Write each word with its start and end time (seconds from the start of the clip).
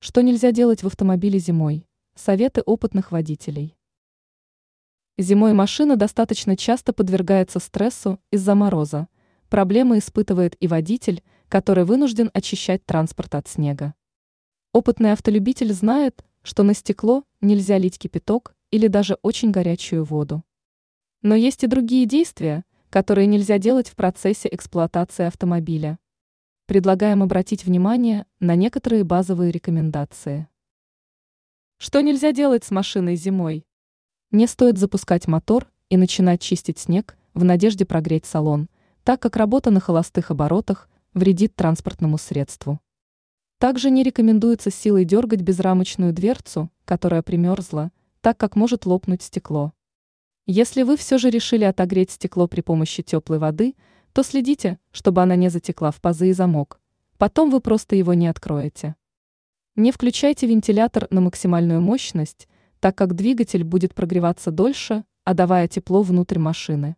Что 0.00 0.20
нельзя 0.20 0.52
делать 0.52 0.84
в 0.84 0.86
автомобиле 0.86 1.40
зимой? 1.40 1.84
Советы 2.14 2.60
опытных 2.60 3.10
водителей. 3.10 3.76
Зимой 5.18 5.54
машина 5.54 5.96
достаточно 5.96 6.56
часто 6.56 6.92
подвергается 6.92 7.58
стрессу 7.58 8.20
из-за 8.30 8.54
мороза. 8.54 9.08
Проблемы 9.48 9.98
испытывает 9.98 10.56
и 10.60 10.68
водитель, 10.68 11.24
который 11.48 11.82
вынужден 11.84 12.30
очищать 12.32 12.86
транспорт 12.86 13.34
от 13.34 13.48
снега. 13.48 13.94
Опытный 14.72 15.10
автолюбитель 15.10 15.72
знает, 15.72 16.24
что 16.42 16.62
на 16.62 16.74
стекло 16.74 17.24
нельзя 17.40 17.76
лить 17.76 17.98
кипяток 17.98 18.54
или 18.70 18.86
даже 18.86 19.18
очень 19.22 19.50
горячую 19.50 20.04
воду. 20.04 20.44
Но 21.22 21.34
есть 21.34 21.64
и 21.64 21.66
другие 21.66 22.06
действия, 22.06 22.64
которые 22.88 23.26
нельзя 23.26 23.58
делать 23.58 23.88
в 23.88 23.96
процессе 23.96 24.48
эксплуатации 24.52 25.24
автомобиля 25.24 25.98
предлагаем 26.68 27.22
обратить 27.22 27.64
внимание 27.64 28.26
на 28.40 28.54
некоторые 28.54 29.02
базовые 29.02 29.50
рекомендации. 29.50 30.48
Что 31.78 32.02
нельзя 32.02 32.32
делать 32.32 32.62
с 32.62 32.70
машиной 32.70 33.16
зимой? 33.16 33.64
Не 34.32 34.46
стоит 34.46 34.76
запускать 34.76 35.26
мотор 35.26 35.66
и 35.88 35.96
начинать 35.96 36.42
чистить 36.42 36.78
снег 36.78 37.16
в 37.32 37.42
надежде 37.42 37.86
прогреть 37.86 38.26
салон, 38.26 38.68
так 39.02 39.18
как 39.18 39.36
работа 39.36 39.70
на 39.70 39.80
холостых 39.80 40.30
оборотах 40.30 40.90
вредит 41.14 41.56
транспортному 41.56 42.18
средству. 42.18 42.80
Также 43.56 43.88
не 43.88 44.02
рекомендуется 44.02 44.70
силой 44.70 45.06
дергать 45.06 45.40
безрамочную 45.40 46.12
дверцу, 46.12 46.70
которая 46.84 47.22
примерзла, 47.22 47.92
так 48.20 48.36
как 48.36 48.56
может 48.56 48.84
лопнуть 48.84 49.22
стекло. 49.22 49.72
Если 50.44 50.82
вы 50.82 50.98
все 50.98 51.16
же 51.16 51.30
решили 51.30 51.64
отогреть 51.64 52.10
стекло 52.10 52.46
при 52.46 52.60
помощи 52.60 53.02
теплой 53.02 53.38
воды– 53.38 53.74
то 54.12 54.22
следите, 54.22 54.78
чтобы 54.90 55.22
она 55.22 55.36
не 55.36 55.48
затекла 55.48 55.90
в 55.90 56.00
пазы 56.00 56.30
и 56.30 56.32
замок. 56.32 56.80
Потом 57.18 57.50
вы 57.50 57.60
просто 57.60 57.96
его 57.96 58.14
не 58.14 58.28
откроете. 58.28 58.94
Не 59.76 59.92
включайте 59.92 60.46
вентилятор 60.46 61.06
на 61.10 61.20
максимальную 61.20 61.80
мощность, 61.80 62.48
так 62.80 62.96
как 62.96 63.14
двигатель 63.14 63.64
будет 63.64 63.94
прогреваться 63.94 64.50
дольше, 64.50 65.04
отдавая 65.24 65.68
тепло 65.68 66.02
внутрь 66.02 66.38
машины. 66.38 66.96